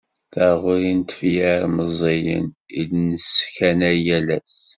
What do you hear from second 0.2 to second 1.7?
Taɣuri n tefyar